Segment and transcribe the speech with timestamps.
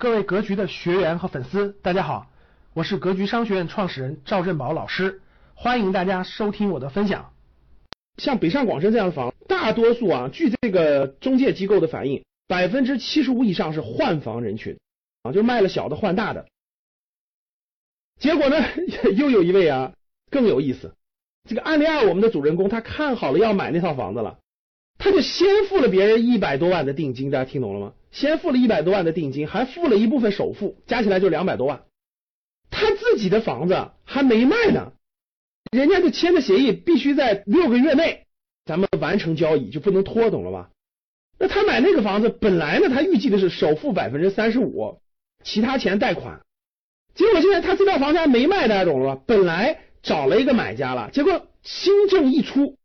[0.00, 2.30] 各位格局的学员和粉丝，大家好，
[2.72, 5.20] 我是格局商学院创始人赵振宝老师，
[5.56, 7.32] 欢迎大家收听我的分享。
[8.16, 14.78] 像北上广深这样的房，大多数啊，据这个中介机构的反映，百分之七十五以上是换房人群
[15.24, 16.46] 啊，就卖了小的换大的。
[18.20, 18.56] 结果呢，
[19.16, 19.94] 又有一位啊
[20.30, 20.94] 更有意思，
[21.48, 24.38] 这个案例二我们的主人公他看好了要买那套房子了，
[24.96, 27.92] 他就先付了别人一百多万的定金，大家听懂了吗？
[28.10, 31.82] 先付了一百多万的定金，还付了一部分首付，加起来就两百多万。
[32.70, 34.92] 他自己的房子还没卖呢，
[35.70, 38.26] 人家就签的协议必须在六个月内
[38.64, 40.70] 咱们完成交易，就不能拖，懂了吧？
[41.38, 45.00] 那他买那个房子，本来呢他预计的是首付百分之三十五，
[45.44, 46.40] 其他钱贷款。
[47.14, 49.22] 结果现在他这套房子还没卖，大家懂了吧？
[49.26, 52.76] 本来找了一个买家了，结果新政一出，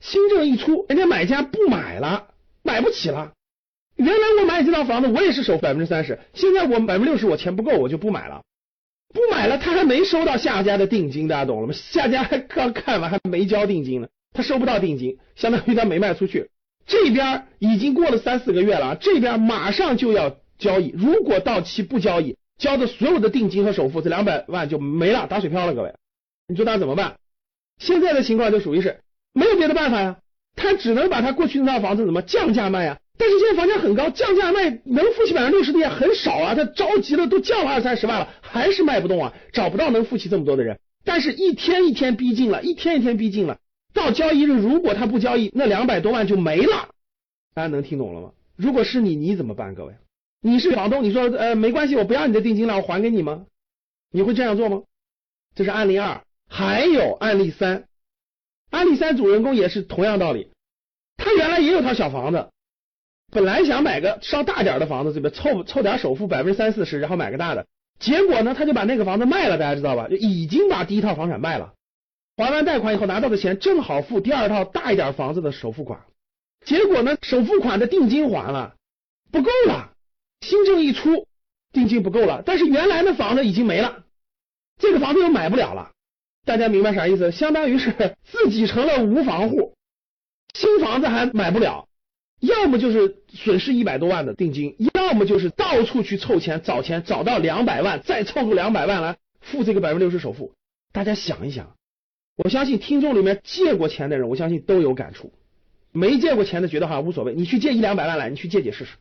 [0.00, 2.28] 新政一出，人家买家不买了，
[2.62, 3.32] 买不起了。
[4.00, 8.44] 原来我买你这套房子，我也是首付百分之三十，现在我百分之六十，我钱不够，我就不买了，
[9.12, 11.74] 不买了，他还没收到下家的定金，大家懂了吗？
[11.74, 16.48] 下家还刚看完，还没交定金呢，他收不到定金，相当于他没卖出去。
[16.86, 25.92] 这边已经过了三四个月了，这边马上就要交易，如果到期不交易，交的所有的定金和首付这两百万就没了，打水漂了，各位，
[26.48, 27.16] 你说他怎么办？
[27.78, 29.00] 现在的情况就属于是
[29.34, 30.16] 没有别的办法呀，
[30.56, 32.98] 他只能把他过去那套房子怎么降价卖呀？
[33.20, 36.54] 但是现在房价很高，降价卖能付起百分之六十的也很少啊。
[36.54, 40.80] 他着急了，都降了二三十万了，还是卖不动啊，找不到能付起这么多的人。
[41.04, 43.58] 但是一天一天逼近了，一天一天逼近了，
[43.92, 46.88] 到交易日如果他不交易，那两百多万就没了。
[47.54, 48.30] 大家能听懂了吗？
[48.56, 49.74] 如果是你，你怎么办？
[49.74, 49.92] 各位，
[50.40, 53.44] 你是房东，你说呃没关系，我不要你的定金了，我还给你吗？
[54.10, 54.80] 你会这样做吗？
[55.54, 57.84] 这是案例二，还有案例三，
[58.70, 60.48] 案例三主人公也是同样道理，
[61.18, 62.48] 他原来也有套小房子。
[63.30, 67.66] 本来想买个稍大点的房子，这边凑凑点首付百分之三四十，然后买个大的。
[67.98, 70.08] 结果呢，他就把那个房子卖了，大家知道吧？
[70.08, 71.74] 就已经把第一套房产卖了，
[72.36, 76.00] 还完贷款以后拿到的钱正好付第二套大一点房子的首付款。
[76.64, 78.74] 结果呢，首付款的定金还了，
[79.30, 79.92] 不够了。
[80.40, 81.26] 新政一出，
[81.72, 84.04] 定金不够了，但是原来的房子已经没了，
[84.78, 85.92] 这个房子又买不了了。
[86.46, 87.30] 大家明白啥意思？
[87.30, 89.74] 相当于是自己成了无房户，
[90.54, 91.86] 新房子还买不了。
[92.40, 100.54] 要么就是损失一百多万的定金，要么就是到处去凑钱找钱，找到两百万，再凑出两百万来付这个百分之六十首付。
[100.92, 101.74] 大家想一想，
[102.36, 105.32] 我相信听众里面借过钱的人，我相信都有感触。
[105.92, 108.96] 没借过钱的觉得哈无所谓，你去借一两百万来，你去借借试试。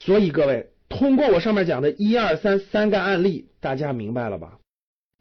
[0.00, 4.58] 所以各位，通过我上面讲的一二三三个案例，大家明白了吧？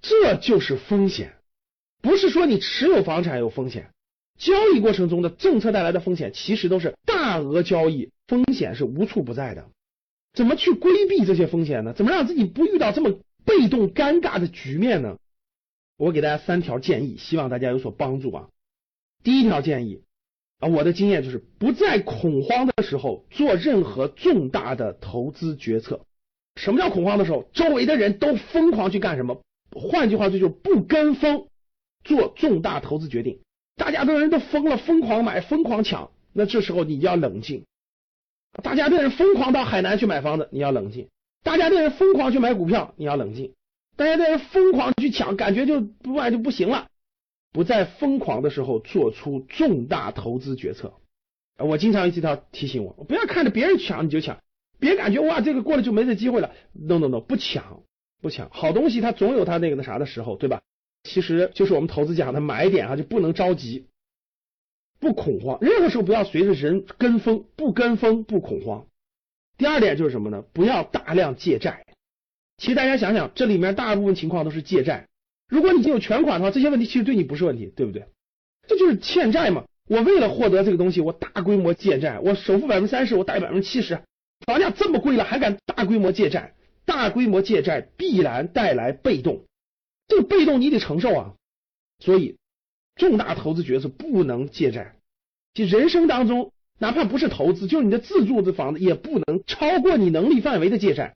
[0.02, 1.34] 这就是风险，
[2.02, 3.92] 不是说你持有房产有风险。
[4.40, 9.70] 交易过程中的政策带来的风险，其实都是大额交易风险是无处不在的。
[10.34, 11.94] 怎么去规避这些风险呢？
[11.94, 15.18] 怎么让自己不遇到这么被动尴尬的局面呢？
[15.98, 18.50] 我给大家三条建议，希望大家有所帮助啊。
[19.24, 20.02] 第一条建议
[20.60, 26.02] 啊，我的经验就是不在恐慌的时候做任何重大的投资决策。
[26.58, 27.48] 什么叫恐慌的时候？
[27.54, 29.42] 周围的人都疯狂去干什么？
[29.72, 31.48] 换句话说，就是不跟风
[32.04, 33.40] 做重大投资决定。
[33.78, 36.12] 大家的人都疯了，疯狂买，疯狂抢。
[36.34, 37.66] 那这时候你要冷静。
[38.62, 41.08] 大家的人疯狂到海南去买房子，你要冷静。
[41.44, 43.54] 大家的人疯狂去买股票，你要冷静。
[43.96, 46.88] 大家的人疯狂去抢，感觉就不买就不行了。
[47.52, 50.94] 不在疯狂的时候做出重大投资决策。
[51.60, 54.40] 我经常一条提醒我，不要看着别人抢你就抢，
[54.80, 56.52] 别感觉哇这个过了就没这机会了。
[56.74, 57.84] No No No，不抢
[58.22, 60.62] 不抢，好东西它总有它那个那啥的时候，对吧？
[61.04, 63.86] 其实就是我们投资讲的买点啊，就不能着急，
[65.04, 68.88] 不恐慌，任何时候不要随着人跟风，不跟风不恐慌。
[69.58, 70.44] 第二点就是什么呢？
[70.54, 71.86] 不要大量借债。
[72.58, 75.08] 其实大家想想，这里面大部分情况都是借债。
[75.50, 78.06] 如果你已经有全款的话，这些问题其实对你不是问题，对不对？
[78.68, 79.66] 这就是欠债嘛。
[79.90, 84.02] 我为了获得这个东西，我大规模借债，我首付百分之三十，我贷百分之七十，
[84.46, 86.54] 房价这么贵了，还敢大规模借债？
[86.86, 89.44] 大规模借债必然带来被动。
[90.08, 91.34] 这个被动你得承受啊，
[92.00, 92.38] 所以
[92.96, 94.96] 重大投资决策不能借债。
[95.54, 101.16] 就人生当中，哪怕不是投资，就是你的自住的房子，也不能超过你能力范围的借债。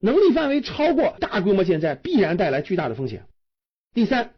[0.00, 3.24] 能力范围超过大规模借债，必然带来巨大的风险。
[3.94, 4.32] 第三，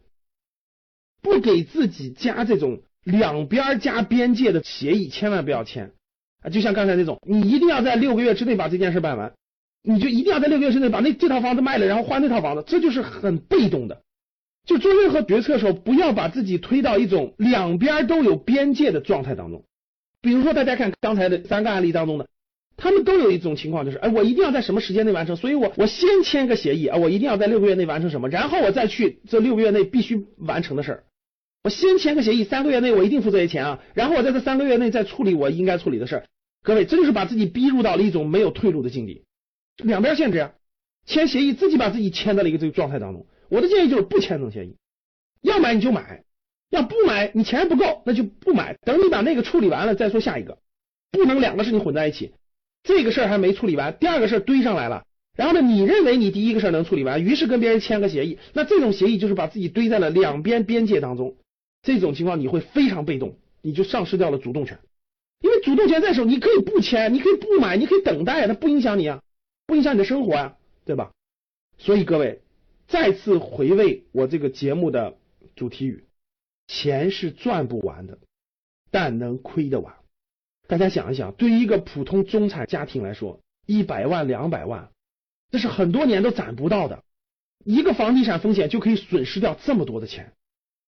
[1.20, 5.92] 不给自己加这种两边加边界的协议，千万不要签
[6.42, 6.50] 啊！
[6.50, 9.32] 就像刚才那种，你一定要在六个月之内把这件事办完。
[9.82, 14.02] 你就一定要在六个月之内把那这套房子卖了，然后换那套房子，这就是很被动的。
[14.68, 19.64] 就做任何决策的时候，不要把自己推到一种两边都有边界的状态当中。
[20.20, 22.28] 比如说，大家看刚才的三个案例当中的，
[22.76, 31.04] 他们都有一种情况，就是哎，我一定要在什么时间内完成，所以我我先签个协议啊，我一定要在六个月内完成什么，然后我再去这六个月内必须完成的事儿。
[31.64, 36.26] 我先签个协议，三个月内我一定付这些钱啊，然后我在这三个月内再处理我应该处理的事儿。
[36.62, 39.24] 各位，这就是把自己逼入到了一种没有退路的境地，
[39.82, 40.52] 两边限制啊，
[41.06, 43.26] 签协议自己把自己签在了一个这个状态当中。
[43.48, 44.76] 我的建议就是不签这种协议，
[45.42, 46.24] 要买你就买，
[46.70, 50.58] 要不买你钱不够那就不买，等你把那个处理完了再说下一个，
[51.10, 52.32] 不能两个事情混在一起。
[52.82, 55.04] 这个事儿还没处理完，第二个事儿堆上来了，
[55.36, 61.36] 然后呢，你认为你第一个事儿能处理完，于是跟别人签个协议，那这种协议就是把自己堆在了两边边界当中，
[61.82, 64.78] 这种情况你会非常被动，你就丧失掉了主动权，
[65.40, 69.20] 因为主动权在手，你可以不签，你可以不买，你可以等待，它不影响你啊，
[69.66, 71.10] 不影响你的生活啊，对吧？
[71.78, 72.40] 所以各位
[72.88, 75.18] 再次回味我这个节目的
[75.54, 76.06] 主题语：
[76.66, 78.18] 钱是赚不完的，
[78.90, 79.94] 但能亏得完。
[80.66, 84.90] 大家想一想，对于一个普通中产家庭来说，一百万、两百万，
[85.50, 87.04] 这是很多年都攒不到的。
[87.62, 90.32] 一个房地产风险就可以损失掉这么多的钱，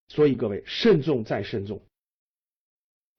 [0.08, 1.82] 所以各位慎重再慎重。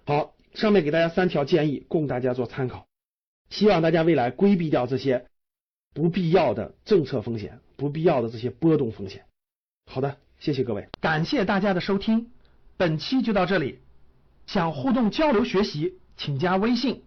[0.06, 2.88] 好，上面给大家三条建议，供大家做参考。
[3.51, 5.27] 希望大家未来规避掉这些
[5.94, 9.25] 不必要的政策风险、不必要的这些波动风险。
[9.92, 12.30] 好的，谢谢各位，感谢大家的收听，
[12.78, 13.80] 本期就到这里。
[14.45, 15.98] 想互动交流学习。
[16.18, 17.04] 请加微信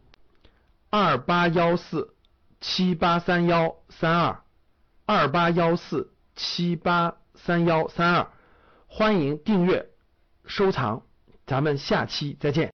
[0.90, 2.16] 二八幺四
[2.60, 4.42] 七八三幺三二
[5.06, 8.32] 二八幺四七八三幺三二，
[8.88, 9.90] 欢迎订阅
[10.46, 11.02] 收藏，
[11.46, 12.72] 咱们下期再见。